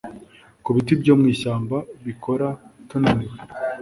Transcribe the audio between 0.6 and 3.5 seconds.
ku biti byo mu ishyamba bikora tunaniwe